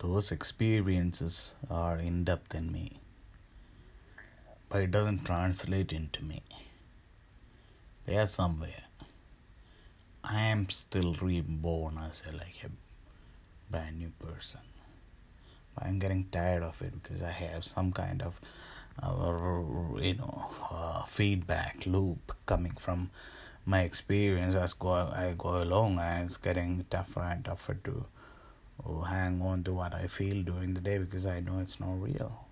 those 0.00 0.32
experiences 0.32 1.54
are 1.70 1.98
in 1.98 2.24
depth 2.24 2.54
in 2.54 2.72
me, 2.72 3.00
but 4.70 4.80
it 4.82 4.90
doesn't 4.90 5.24
translate 5.26 5.92
into 5.92 6.24
me. 6.24 6.42
They 8.06 8.16
are 8.16 8.26
somewhere. 8.26 8.84
I 10.24 10.40
am 10.40 10.70
still 10.70 11.14
reborn 11.20 11.98
as 11.98 12.22
a 12.26 12.32
like 12.34 12.64
a 12.64 12.70
brand 13.70 13.98
new 13.98 14.10
person. 14.18 14.60
But 15.74 15.84
I'm 15.84 15.98
getting 15.98 16.28
tired 16.32 16.62
of 16.62 16.80
it 16.80 17.02
because 17.02 17.22
I 17.22 17.30
have 17.32 17.64
some 17.64 17.92
kind 17.92 18.22
of 18.22 18.40
uh, 19.02 20.00
you 20.00 20.14
know 20.14 20.46
uh, 20.70 21.04
feedback 21.04 21.84
loop 21.84 22.34
coming 22.46 22.76
from 22.80 23.10
my 23.66 23.82
experience 23.82 24.54
as 24.54 24.72
go 24.72 24.92
I 24.92 25.34
go 25.36 25.62
along 25.62 25.98
and 25.98 26.26
it's 26.30 26.38
getting 26.38 26.86
tougher 26.90 27.20
and 27.20 27.44
tougher 27.44 27.74
to 27.84 28.06
hang 29.20 29.42
on 29.42 29.62
to 29.64 29.72
what 29.72 29.94
I 29.94 30.06
feel 30.06 30.42
during 30.42 30.74
the 30.74 30.80
day 30.80 30.98
because 30.98 31.26
I 31.26 31.40
know 31.40 31.58
it's 31.60 31.78
not 31.80 32.00
real. 32.00 32.49